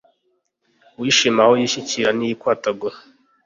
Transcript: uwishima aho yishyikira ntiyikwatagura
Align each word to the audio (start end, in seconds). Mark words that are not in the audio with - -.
uwishima 0.97 1.39
aho 1.45 1.53
yishyikira 1.61 2.09
ntiyikwatagura 2.13 2.97